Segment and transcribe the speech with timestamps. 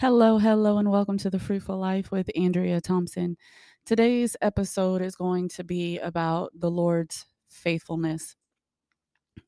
[0.00, 3.36] Hello, hello, and welcome to the Fruitful Life with Andrea Thompson.
[3.84, 8.34] Today's episode is going to be about the Lord's faithfulness.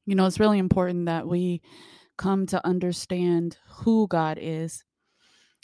[0.05, 1.63] You know, it's really important that we
[2.19, 4.85] come to understand who God is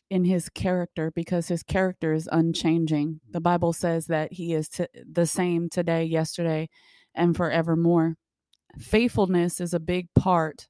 [0.08, 3.20] in his character because his character is unchanging.
[3.30, 4.70] The Bible says that he is
[5.06, 6.70] the same today, yesterday,
[7.14, 8.14] and forevermore.
[8.78, 10.66] Faithfulness is a big part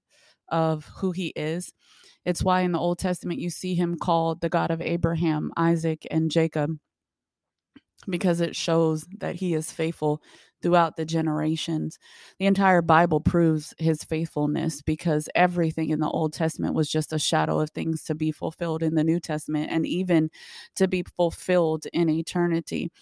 [0.48, 1.72] of who he is
[2.28, 6.06] it's why in the Old Testament you see him called the God of Abraham, Isaac,
[6.10, 6.78] and Jacob,
[8.06, 10.20] because it shows that he is faithful
[10.60, 11.98] throughout the generations.
[12.38, 17.18] The entire Bible proves his faithfulness because everything in the Old Testament was just a
[17.18, 20.28] shadow of things to be fulfilled in the New Testament and even
[20.76, 22.92] to be fulfilled in eternity.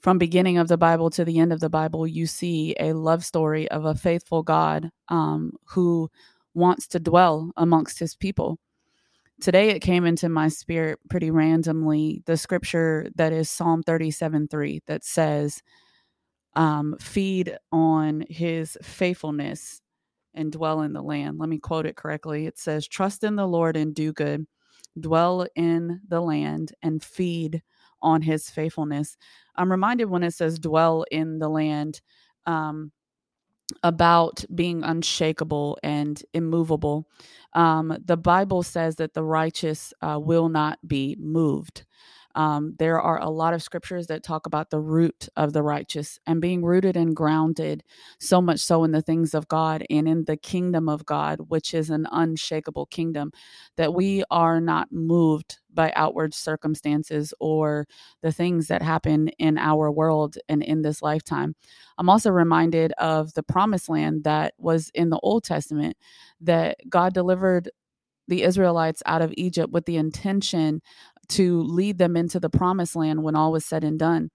[0.00, 3.24] From beginning of the Bible to the end of the Bible, you see a love
[3.24, 6.10] story of a faithful God um, who
[6.58, 8.58] wants to dwell amongst his people.
[9.40, 14.82] Today it came into my spirit pretty randomly the scripture that is Psalm 37 3
[14.88, 15.62] that says,
[16.56, 19.80] um, Feed on his faithfulness
[20.34, 21.38] and dwell in the land.
[21.38, 22.46] Let me quote it correctly.
[22.46, 24.46] It says, Trust in the Lord and do good,
[24.98, 27.62] dwell in the land and feed
[28.02, 29.16] on his faithfulness.
[29.56, 32.00] I'm reminded when it says dwell in the land.
[32.46, 32.92] Um,
[33.82, 37.08] about being unshakable and immovable.
[37.52, 41.84] Um, the Bible says that the righteous uh, will not be moved.
[42.38, 46.18] Um, there are a lot of scriptures that talk about the root of the righteous
[46.26, 47.84] and being rooted and grounded,
[48.20, 51.74] so much so in the things of God and in the kingdom of God, which
[51.74, 53.32] is an unshakable kingdom,
[53.76, 57.86] that we are not moved by outward circumstances or
[58.22, 61.56] the things that happen in our world and in this lifetime.
[61.98, 65.98] I'm also reminded of the promised land that was in the Old Testament
[66.42, 67.70] that God delivered
[68.28, 70.80] the Israelites out of Egypt with the intention
[71.30, 74.30] to lead them into the promised land when all was said and done.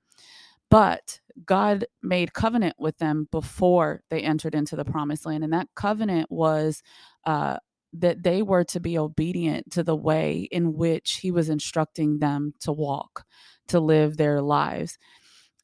[0.69, 5.43] But God made covenant with them before they entered into the promised land.
[5.43, 6.81] And that covenant was
[7.25, 7.57] uh,
[7.93, 12.53] that they were to be obedient to the way in which He was instructing them
[12.61, 13.23] to walk,
[13.67, 14.97] to live their lives.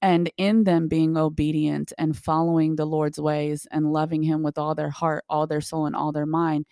[0.01, 4.75] And in them being obedient and following the Lord's ways and loving Him with all
[4.75, 6.65] their heart, all their soul, and all their mind,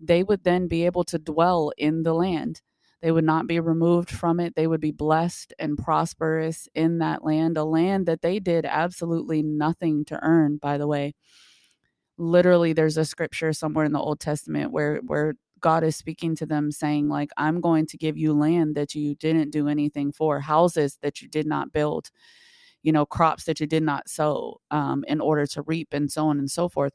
[0.00, 2.62] they would then be able to dwell in the land.
[3.02, 4.54] They would not be removed from it.
[4.54, 9.42] They would be blessed and prosperous in that land, a land that they did absolutely
[9.42, 11.14] nothing to earn, by the way.
[12.16, 16.46] Literally, there's a scripture somewhere in the Old Testament where, where God is speaking to
[16.46, 20.38] them saying, like, I'm going to give you land that you didn't do anything for,
[20.38, 22.10] houses that you did not build,
[22.84, 26.26] you know, crops that you did not sow um, in order to reap, and so
[26.26, 26.92] on and so forth.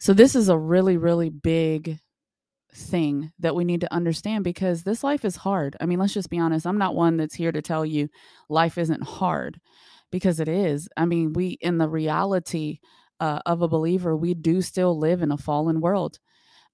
[0.00, 1.98] So, this is a really, really big
[2.74, 5.76] thing that we need to understand because this life is hard.
[5.80, 6.66] I mean, let's just be honest.
[6.66, 8.08] I'm not one that's here to tell you
[8.48, 9.60] life isn't hard
[10.10, 10.88] because it is.
[10.96, 12.80] I mean, we, in the reality
[13.20, 16.18] uh, of a believer, we do still live in a fallen world.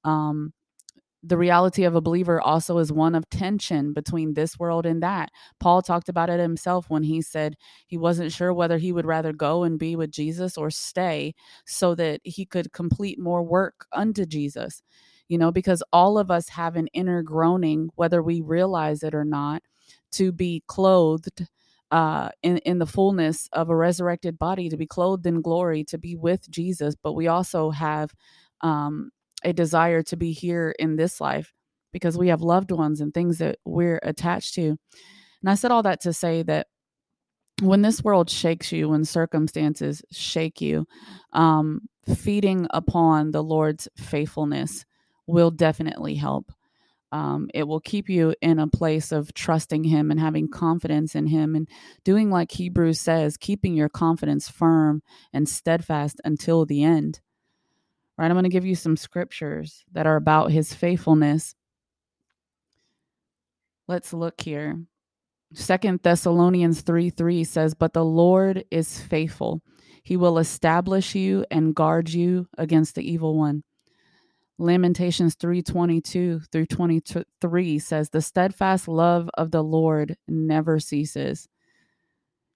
[0.04, 0.52] Um,
[1.26, 5.30] the reality of a believer also is one of tension between this world and that.
[5.58, 7.54] Paul talked about it himself when he said
[7.86, 11.34] he wasn't sure whether he would rather go and be with Jesus or stay
[11.66, 14.82] so that he could complete more work unto Jesus
[15.28, 19.24] you know, because all of us have an inner groaning, whether we realize it or
[19.24, 19.62] not,
[20.12, 21.46] to be clothed
[21.90, 25.98] uh, in, in the fullness of a resurrected body, to be clothed in glory, to
[25.98, 26.94] be with Jesus.
[27.00, 28.12] But we also have
[28.60, 29.10] um,
[29.44, 31.52] a desire to be here in this life
[31.92, 34.76] because we have loved ones and things that we're attached to.
[35.42, 36.66] And I said all that to say that
[37.62, 40.86] when this world shakes you, when circumstances shake you,
[41.32, 41.82] um,
[42.16, 44.84] feeding upon the Lord's faithfulness
[45.26, 46.52] will definitely help.
[47.12, 51.28] Um, it will keep you in a place of trusting Him and having confidence in
[51.28, 51.68] Him and
[52.02, 55.00] doing like Hebrews says, keeping your confidence firm
[55.32, 57.20] and steadfast until the end.
[58.18, 58.26] Right?
[58.26, 61.54] I'm going to give you some scriptures that are about His faithfulness.
[63.86, 64.80] Let's look here.
[65.52, 69.62] Second Thessalonians 3 3 says, But the Lord is faithful.
[70.02, 73.62] He will establish you and guard you against the evil one.
[74.58, 81.48] Lamentations 3:22 through 23 says the steadfast love of the Lord never ceases.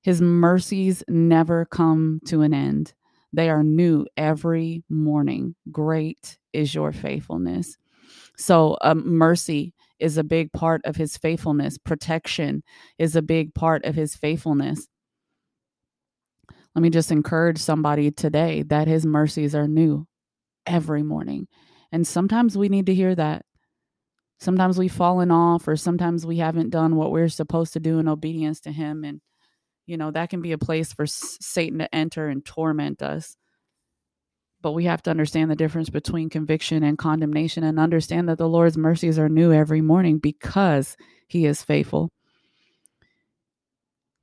[0.03, 2.95] His mercies never come to an end.
[3.33, 5.57] They are new every morning.
[5.73, 7.77] Great is your faithfulness.
[8.37, 11.77] So, um, mercy is a big part of his faithfulness.
[11.79, 12.63] Protection
[12.99, 14.87] is a big part of his faithfulness.
[16.75, 20.07] Let me just encourage somebody today that his mercies are new
[20.65, 21.49] every morning.
[21.93, 23.45] And sometimes we need to hear that.
[24.41, 28.09] Sometimes we've fallen off, or sometimes we haven't done what we're supposed to do in
[28.09, 29.05] obedience to Him.
[29.05, 29.21] And,
[29.87, 33.37] you know, that can be a place for Satan to enter and torment us.
[34.61, 38.49] But we have to understand the difference between conviction and condemnation and understand that the
[38.49, 40.97] Lord's mercies are new every morning because
[41.27, 42.11] He is faithful.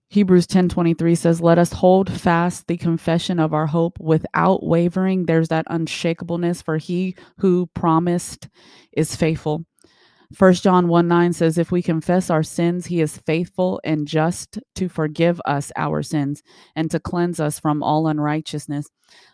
[0.10, 5.50] Hebrews 10:23 says, "Let us hold fast the confession of our hope without wavering." There's
[5.50, 8.48] that unshakableness for he who promised
[8.94, 9.66] is faithful.
[10.38, 14.60] 1 John 1 9 says, If we confess our sins, he is faithful and just
[14.76, 16.42] to forgive us our sins
[16.76, 18.88] and to cleanse us from all unrighteousness.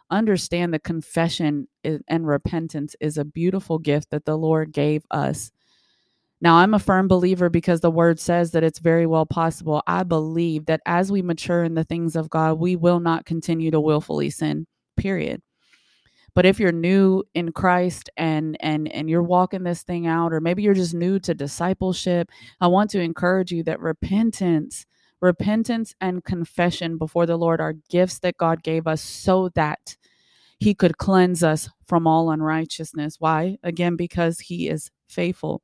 [0.09, 5.51] Understand that confession and repentance is a beautiful gift that the Lord gave us
[6.43, 9.83] now, I'm a firm believer because the word says that it's very well possible.
[9.85, 13.69] I believe that as we mature in the things of God, we will not continue
[13.69, 14.65] to willfully sin,
[14.97, 15.43] period.
[16.33, 20.39] But if you're new in Christ and and and you're walking this thing out or
[20.41, 22.29] maybe you're just new to discipleship,
[22.59, 24.85] I want to encourage you that repentance,
[25.21, 29.97] repentance and confession before the Lord are gifts that God gave us so that
[30.59, 33.17] he could cleanse us from all unrighteousness.
[33.19, 33.57] Why?
[33.61, 35.61] Again because he is faithful.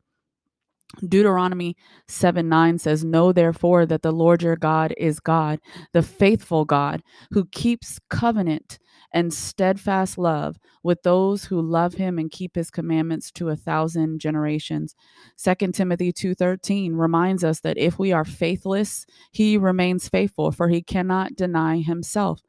[1.07, 1.75] Deuteronomy
[2.07, 5.59] 7 9 says, Know therefore that the Lord your God is God,
[5.93, 8.79] the faithful God, who keeps covenant
[9.13, 14.19] and steadfast love with those who love him and keep his commandments to a thousand
[14.19, 14.95] generations.
[15.37, 20.81] 2 Timothy 2:13 reminds us that if we are faithless, he remains faithful, for he
[20.81, 22.41] cannot deny himself.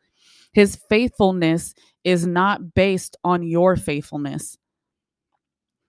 [0.52, 1.74] His faithfulness
[2.04, 4.58] is not based on your faithfulness.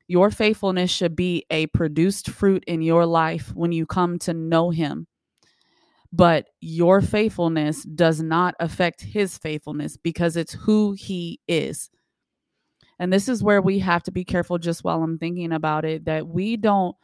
[0.10, 4.72] Your faithfulness should be a produced fruit in your life when you come to know
[4.72, 5.06] Him.
[6.12, 11.92] But your faithfulness does not affect His faithfulness because it's who He is.
[12.98, 16.06] And this is where we have to be careful, just while I'm thinking about it,
[16.06, 16.96] that we don't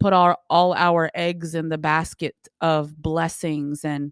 [0.00, 4.10] put our all our eggs in the basket of blessings and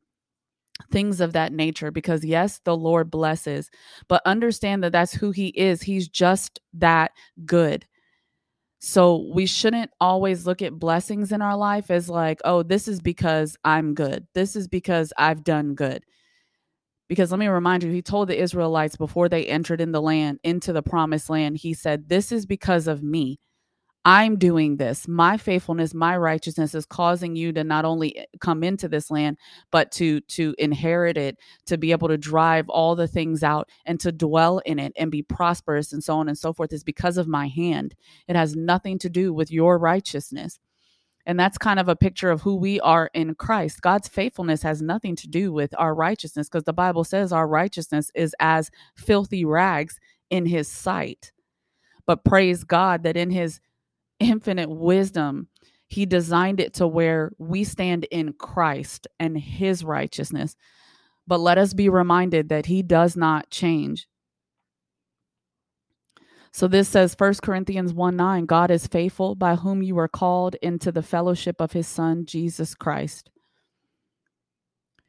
[0.91, 3.71] things of that nature because yes the lord blesses
[4.09, 7.13] but understand that that's who he is he's just that
[7.45, 7.87] good
[8.85, 13.01] so we shouldn't always look at blessings in our life as like, oh, this is
[13.01, 14.27] because I'm good.
[14.35, 16.03] This is because I've done good.
[17.09, 20.41] Because let me remind you, he told the Israelites before they entered in the land,
[20.43, 23.39] into the promised land, he said, This is because of me.
[24.05, 25.07] I'm doing this.
[25.07, 29.39] My faithfulness, my righteousness is causing you to not only eh, come into this land,
[29.71, 34.01] but to to inherit it, to be able to drive all the things out and
[34.01, 37.17] to dwell in it and be prosperous and so on and so forth is because
[37.17, 37.95] of my hand.
[38.27, 40.59] It has nothing to do with your righteousness.
[41.25, 43.81] And that's kind of a picture of who we are in Christ.
[43.83, 48.11] God's faithfulness has nothing to do with our righteousness because the Bible says our righteousness
[48.17, 50.01] is as filthy rags
[50.31, 51.33] in his sight.
[52.07, 53.61] But praise God that in his
[54.23, 55.49] infinite wisdom,
[55.87, 60.57] he designed it to where we stand in Christ and his righteousness.
[61.27, 64.07] But let us be reminded that he does not change.
[66.53, 70.55] So this says 1 Corinthians 1 9, God is faithful, by whom you were called
[70.57, 73.31] into the fellowship of his Son, Jesus Christ.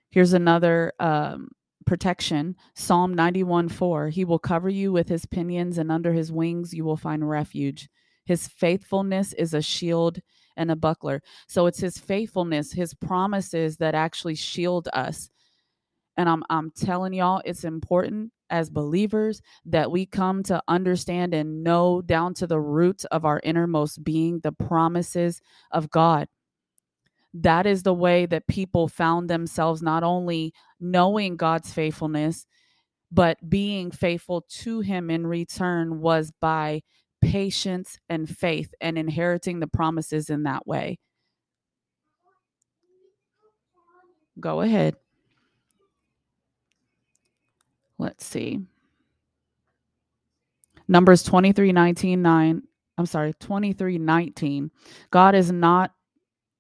[0.09, 1.49] Here's another um,
[1.85, 4.09] protection Psalm 91 4.
[4.09, 7.89] He will cover you with his pinions, and under his wings you will find refuge.
[8.25, 10.19] His faithfulness is a shield
[10.55, 11.21] and a buckler.
[11.47, 15.29] So it's his faithfulness, his promises that actually shield us.
[16.15, 21.63] And I'm I'm telling y'all it's important as believers that we come to understand and
[21.63, 26.27] know down to the root of our innermost being the promises of God.
[27.33, 32.45] That is the way that people found themselves not only knowing God's faithfulness,
[33.11, 36.83] but being faithful to him in return was by
[37.23, 40.99] patience and faith and inheriting the promises in that way.
[44.39, 44.95] Go ahead.
[47.97, 48.59] Let's see.
[50.87, 52.63] Numbers 23 19 9.
[52.97, 54.71] I'm sorry, 23 19.
[55.11, 55.91] God is not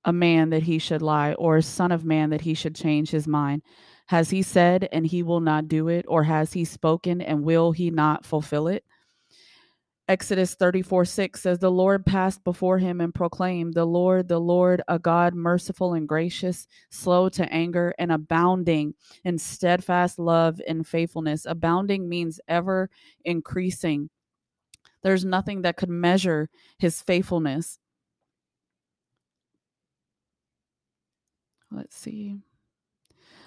[0.05, 3.09] a man that he should lie, or a son of man that he should change
[3.09, 3.61] his mind.
[4.07, 7.71] Has he said and he will not do it, or has he spoken and will
[7.71, 8.83] he not fulfill it?
[10.09, 14.81] Exodus 34 6 says, The Lord passed before him and proclaimed, The Lord, the Lord,
[14.89, 21.45] a God merciful and gracious, slow to anger, and abounding in steadfast love and faithfulness.
[21.45, 22.89] Abounding means ever
[23.23, 24.09] increasing.
[25.03, 27.79] There's nothing that could measure his faithfulness.
[31.71, 32.35] Let's see.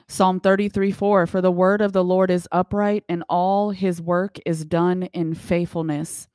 [0.09, 4.39] Psalm 33 4 For the word of the Lord is upright, and all his work
[4.47, 6.29] is done in faithfulness.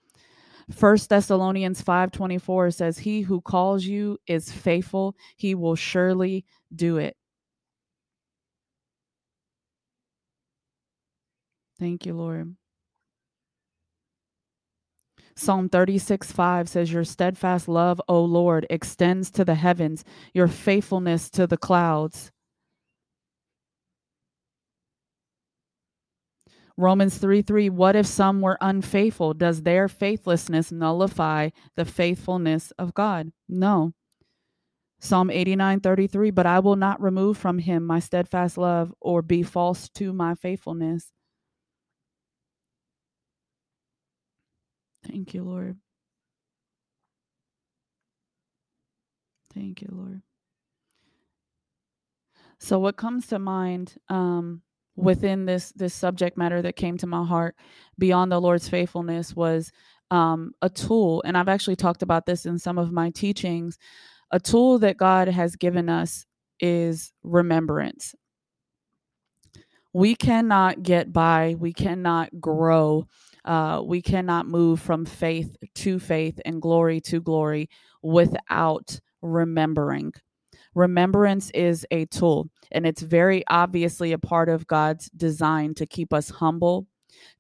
[0.72, 5.16] First Thessalonians 5:24 says he who calls you is faithful.
[5.36, 7.16] He will surely do it.
[11.80, 12.56] Thank you Lord.
[15.36, 21.30] Psalm 36 5 says, Your steadfast love, O Lord, extends to the heavens, your faithfulness
[21.32, 22.32] to the clouds.
[26.78, 29.34] Romans 3 3, what if some were unfaithful?
[29.34, 33.32] Does their faithlessness nullify the faithfulness of God?
[33.48, 33.94] No.
[35.00, 39.42] Psalm 89 33, but I will not remove from him my steadfast love or be
[39.44, 41.12] false to my faithfulness.
[45.08, 45.78] Thank you, Lord.
[49.54, 50.22] Thank you, Lord.
[52.60, 54.62] So, what comes to mind um,
[54.96, 57.56] within this this subject matter that came to my heart
[57.98, 59.72] beyond the Lord's faithfulness was
[60.10, 63.78] um, a tool, and I've actually talked about this in some of my teachings.
[64.32, 66.26] A tool that God has given us
[66.60, 68.16] is remembrance.
[69.94, 71.56] We cannot get by.
[71.60, 73.08] We cannot grow
[73.44, 77.70] uh, we cannot move from faith to faith and glory to glory
[78.02, 80.14] without remembering.
[80.74, 86.14] Remembrance is a tool, and it's very obviously a part of God's design to keep
[86.14, 86.88] us humble,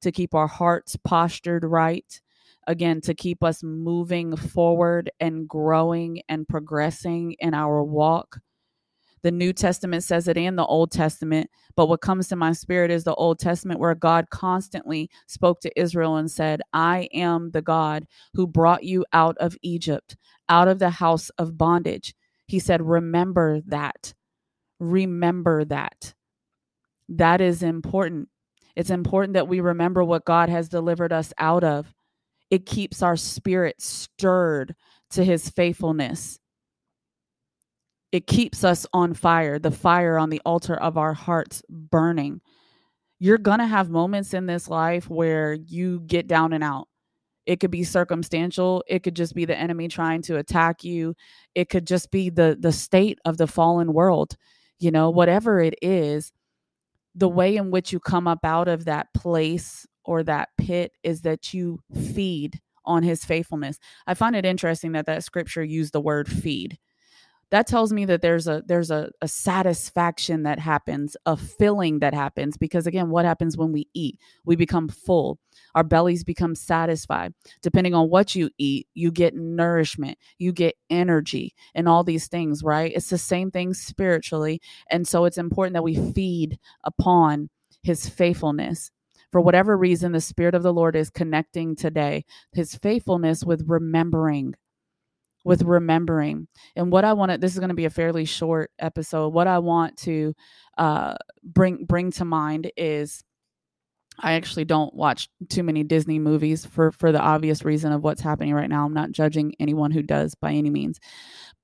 [0.01, 2.19] to keep our hearts postured right,
[2.67, 8.39] again, to keep us moving forward and growing and progressing in our walk.
[9.23, 11.49] The New Testament says it and the Old Testament.
[11.75, 15.79] But what comes to my spirit is the Old Testament, where God constantly spoke to
[15.79, 20.17] Israel and said, I am the God who brought you out of Egypt,
[20.49, 22.15] out of the house of bondage.
[22.51, 24.13] He said, Remember that.
[24.79, 26.13] Remember that.
[27.09, 28.29] That is important.
[28.75, 31.93] It's important that we remember what God has delivered us out of.
[32.49, 34.75] It keeps our spirit stirred
[35.11, 36.39] to his faithfulness
[38.11, 42.41] it keeps us on fire, the fire on the altar of our hearts burning.
[43.19, 46.87] You're going to have moments in this life where you get down and out.
[47.45, 51.15] It could be circumstantial, it could just be the enemy trying to attack you.
[51.55, 54.35] It could just be the the state of the fallen world.
[54.79, 56.31] You know, whatever it is,
[57.15, 61.21] the way in which you come up out of that place or that pit is
[61.21, 61.79] that you
[62.13, 63.77] feed on his faithfulness.
[64.07, 66.77] I find it interesting that that scripture used the word feed
[67.51, 72.13] that tells me that there's a there's a, a satisfaction that happens a filling that
[72.13, 74.19] happens because again what happens when we eat?
[74.45, 75.37] We become full.
[75.75, 77.33] Our bellies become satisfied.
[77.61, 82.63] Depending on what you eat you get nourishment you get energy and all these things
[82.63, 82.91] right?
[82.95, 87.49] It's the same thing spiritually and so it's important that we feed upon
[87.83, 88.91] his faithfulness.
[89.31, 94.55] For whatever reason the spirit of the lord is connecting today his faithfulness with remembering
[95.43, 96.47] with remembering.
[96.75, 99.29] And what I want to this is going to be a fairly short episode.
[99.29, 100.33] What I want to
[100.77, 103.23] uh bring bring to mind is
[104.19, 108.21] I actually don't watch too many Disney movies for for the obvious reason of what's
[108.21, 108.85] happening right now.
[108.85, 110.99] I'm not judging anyone who does by any means.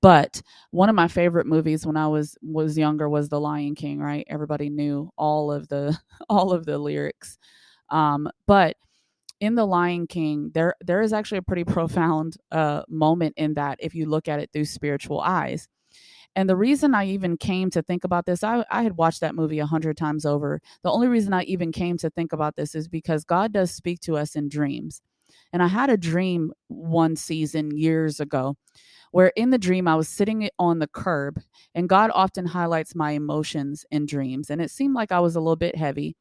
[0.00, 4.00] But one of my favorite movies when I was was younger was The Lion King,
[4.00, 4.26] right?
[4.28, 7.38] Everybody knew all of the all of the lyrics.
[7.90, 8.76] Um but
[9.40, 13.78] in the lion king there there is actually a pretty profound uh, moment in that
[13.80, 15.68] if you look at it through spiritual eyes
[16.36, 19.34] and the reason i even came to think about this i, I had watched that
[19.34, 22.74] movie a hundred times over the only reason i even came to think about this
[22.74, 25.02] is because god does speak to us in dreams
[25.52, 28.56] and i had a dream one season years ago
[29.10, 31.40] where in the dream I was sitting on the curb,
[31.74, 34.50] and God often highlights my emotions in dreams.
[34.50, 36.16] And it seemed like I was a little bit heavy.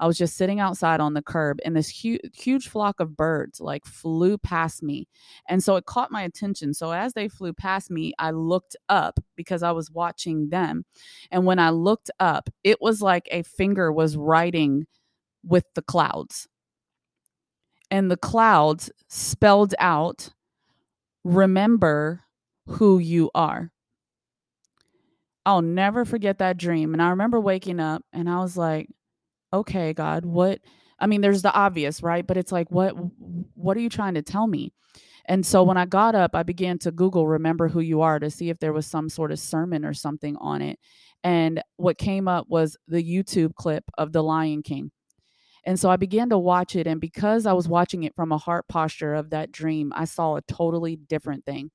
[0.00, 3.60] I was just sitting outside on the curb and this huge huge flock of birds
[3.60, 5.06] like flew past me.
[5.46, 6.72] And so it caught my attention.
[6.72, 10.84] So as they flew past me, I looked up because I was watching them.
[11.30, 14.86] And when I looked up, it was like a finger was writing
[15.44, 16.48] with the clouds.
[17.90, 20.30] And the clouds spelled out
[21.24, 22.22] remember
[22.66, 23.70] who you are.
[25.44, 26.94] I'll never forget that dream.
[26.94, 28.88] And I remember waking up and I was like,
[29.52, 30.60] okay, God, what?
[30.98, 32.26] I mean, there's the obvious, right?
[32.26, 32.92] But it's like, what?
[33.54, 34.72] What are you trying to tell me?
[35.26, 38.30] And so when I got up, I began to Google "Remember Who You Are" to
[38.30, 40.78] see if there was some sort of sermon or something on it.
[41.22, 44.90] And what came up was the YouTube clip of The Lion King.
[45.64, 46.86] And so I began to watch it.
[46.86, 50.36] And because I was watching it from a heart posture of that dream, I saw
[50.36, 51.70] a totally different thing.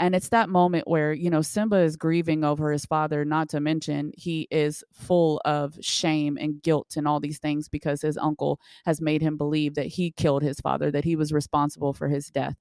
[0.00, 3.60] And it's that moment where, you know, Simba is grieving over his father, not to
[3.60, 8.58] mention he is full of shame and guilt and all these things because his uncle
[8.86, 12.28] has made him believe that he killed his father, that he was responsible for his
[12.28, 12.56] death.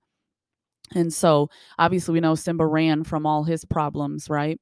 [0.93, 4.59] And so obviously we know Simba ran from all his problems, right?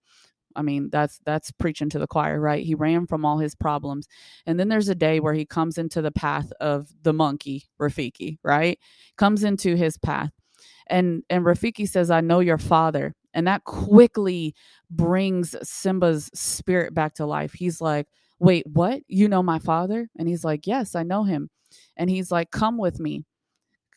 [0.56, 2.64] I mean, that's that's preaching to the choir, right?
[2.64, 4.08] He ran from all his problems.
[4.46, 8.38] And then there's a day where he comes into the path of the monkey, Rafiki,
[8.44, 8.78] right?
[9.18, 10.32] Comes into his path
[10.90, 14.56] and and Rafiki says, "I know your father," and that quickly
[14.92, 17.54] brings Simba's spirit back to life.
[17.54, 18.08] He's like,
[18.40, 19.02] "Wait, what?
[19.08, 21.50] You know my father?" And he's like, "Yes, I know him."
[21.98, 23.24] And he's like, "Come with me."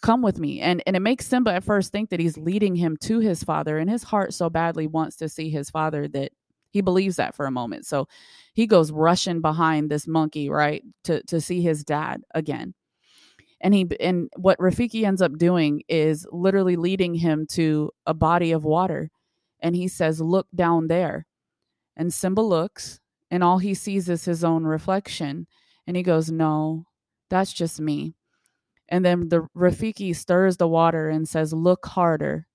[0.03, 0.61] Come with me.
[0.61, 3.79] And and it makes Simba at first think that he's leading him to his father
[3.79, 6.33] and his heart so badly wants to see his father that
[6.71, 7.85] he believes that for a moment.
[7.87, 8.09] So
[8.55, 10.83] he goes rushing behind this monkey, right?
[11.05, 12.75] To to see his dad again
[13.61, 18.53] and he and what Rafiki ends up doing is literally leading him to a body
[18.53, 19.11] of water.
[19.61, 21.27] And he says look down there.
[21.97, 23.01] And Simba looks
[23.31, 25.47] and all he sees is his own reflection.
[25.87, 26.87] And he goes no
[27.29, 28.15] that's just me.
[28.89, 32.47] And then the Rafiki stirs the water and says look harder.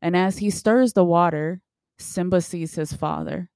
[0.00, 1.60] And as he stirs the water
[1.98, 3.50] Simba sees his father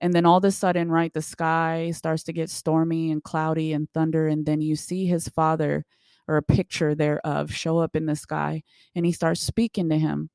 [0.00, 3.72] and then all of a sudden right the sky starts to get stormy and cloudy
[3.72, 5.84] and thunder and then you see his father
[6.28, 8.62] or a picture thereof show up in the sky
[8.94, 10.30] and he starts speaking to him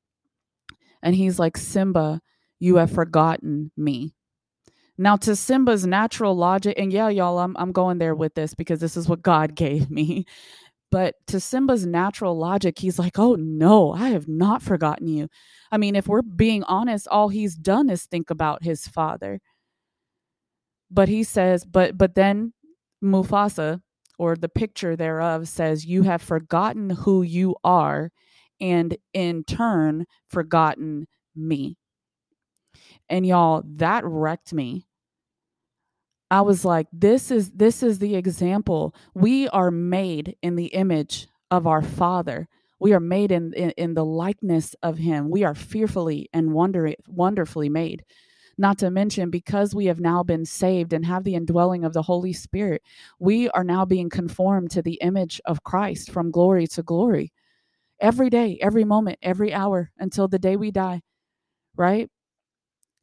[1.02, 2.20] and he's like simba
[2.58, 4.14] you have forgotten me
[4.98, 8.80] now to simba's natural logic and yeah y'all i'm, I'm going there with this because
[8.80, 10.26] this is what god gave me
[10.90, 15.28] but to Simba's natural logic, he's like, oh no, I have not forgotten you.
[15.72, 19.40] I mean, if we're being honest, all he's done is think about his father.
[20.90, 22.52] But he says, but but then
[23.02, 23.80] Mufasa
[24.18, 28.10] or the picture thereof says, You have forgotten who you are,
[28.60, 31.76] and in turn forgotten me.
[33.08, 34.86] And y'all, that wrecked me.
[36.30, 38.94] I was like, this is this is the example.
[39.14, 42.48] We are made in the image of our Father.
[42.80, 45.30] We are made in, in, in the likeness of Him.
[45.30, 48.04] We are fearfully and wonder, wonderfully made.
[48.58, 52.02] Not to mention, because we have now been saved and have the indwelling of the
[52.02, 52.82] Holy Spirit,
[53.18, 57.32] we are now being conformed to the image of Christ from glory to glory.
[58.00, 61.02] Every day, every moment, every hour until the day we die,
[61.76, 62.08] right?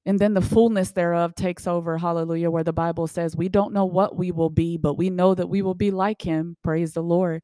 [0.06, 3.86] And then the fullness thereof takes over, hallelujah, where the Bible says, We don't know
[3.86, 6.58] what we will be, but we know that we will be like him.
[6.64, 7.42] Praise the Lord.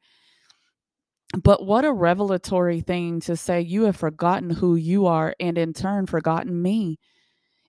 [1.42, 5.74] But what a revelatory thing to say, You have forgotten who you are, and in
[5.74, 6.98] turn, forgotten me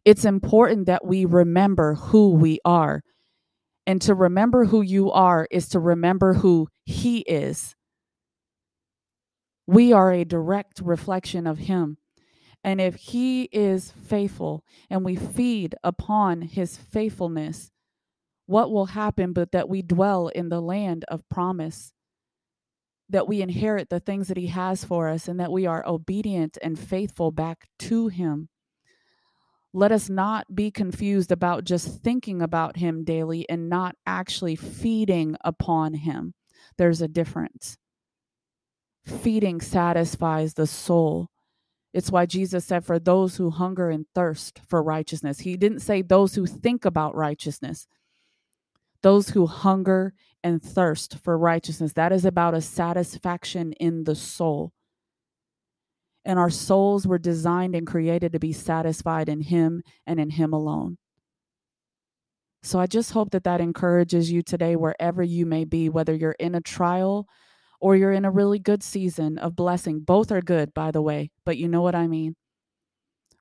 [0.05, 3.03] it's important that we remember who we are.
[3.87, 7.75] And to remember who you are is to remember who He is.
[9.67, 11.99] We are a direct reflection of Him.
[12.63, 17.71] And if He is faithful and we feed upon His faithfulness,
[18.47, 21.93] what will happen but that we dwell in the land of promise?
[23.09, 26.59] That we inherit the things that He has for us and that we are obedient
[26.63, 28.49] and faithful back to Him.
[29.73, 35.37] Let us not be confused about just thinking about him daily and not actually feeding
[35.45, 36.35] upon him.
[36.77, 37.77] There's a difference.
[39.05, 41.29] Feeding satisfies the soul.
[41.93, 45.41] It's why Jesus said, For those who hunger and thirst for righteousness.
[45.41, 47.87] He didn't say those who think about righteousness,
[49.03, 51.93] those who hunger and thirst for righteousness.
[51.93, 54.73] That is about a satisfaction in the soul
[56.25, 60.53] and our souls were designed and created to be satisfied in Him and in Him
[60.53, 60.99] alone.
[62.63, 66.33] So I just hope that that encourages you today, wherever you may be, whether you're
[66.33, 67.27] in a trial
[67.81, 70.01] or you're in a really good season of blessing.
[70.01, 72.37] Both are good, by the way, but you know what I mean.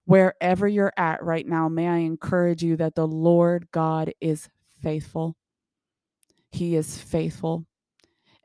[0.06, 4.50] Wherever you're at right now, may I encourage you that the Lord God is
[4.82, 5.36] faithful.
[6.52, 7.66] He is faithful.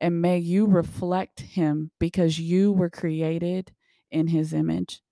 [0.00, 3.72] And may you reflect Him because you were created
[4.14, 5.02] in his image.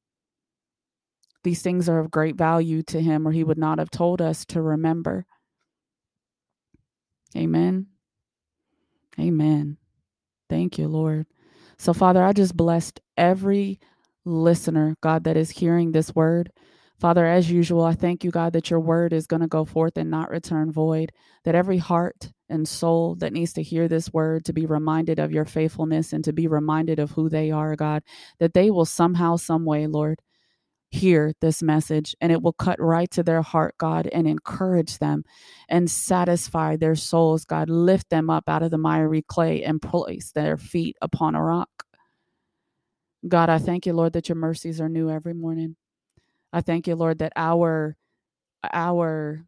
[1.44, 4.44] These things are of great value to him, or he would not have told us
[4.46, 5.26] to remember.
[7.36, 7.86] Amen.
[9.18, 9.78] Amen.
[10.48, 11.26] Thank you, Lord.
[11.78, 13.80] So, Father, I just blessed every
[14.24, 16.52] listener, God, that is hearing this word.
[17.00, 19.96] Father, as usual, I thank you, God, that your word is going to go forth
[19.96, 21.10] and not return void,
[21.44, 25.32] that every heart and soul that needs to hear this word to be reminded of
[25.32, 28.02] your faithfulness and to be reminded of who they are, God,
[28.38, 30.20] that they will somehow, some way, Lord,
[30.90, 35.24] hear this message and it will cut right to their heart, God, and encourage them
[35.68, 37.70] and satisfy their souls, God.
[37.70, 41.70] Lift them up out of the miry clay and place their feet upon a rock.
[43.26, 45.76] God, I thank you, Lord, that your mercies are new every morning.
[46.52, 47.96] I thank you, Lord, that our
[48.72, 49.46] our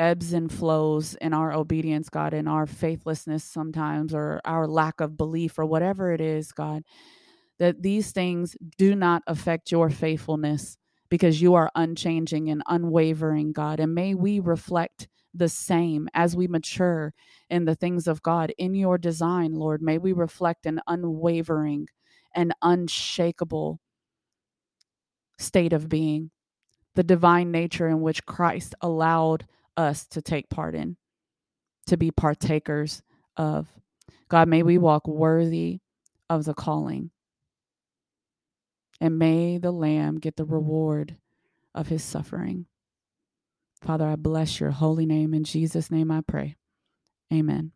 [0.00, 5.16] ebbs and flows in our obedience, God, in our faithlessness sometimes, or our lack of
[5.16, 6.82] belief, or whatever it is, God,
[7.58, 10.78] that these things do not affect your faithfulness
[11.10, 13.78] because you are unchanging and unwavering, God.
[13.78, 17.12] And may we reflect the same as we mature
[17.50, 19.82] in the things of God in your design, Lord.
[19.82, 21.88] May we reflect an unwavering
[22.34, 23.80] and unshakable
[25.38, 26.30] state of being,
[26.94, 29.46] the divine nature in which Christ allowed
[29.80, 30.96] us to take part in,
[31.86, 33.02] to be partakers
[33.36, 33.68] of.
[34.28, 35.80] God, may we walk worthy
[36.28, 37.10] of the calling.
[39.00, 41.16] And may the Lamb get the reward
[41.74, 42.66] of his suffering.
[43.82, 45.34] Father, I bless your holy name.
[45.34, 46.56] In Jesus' name I pray.
[47.32, 47.72] Amen.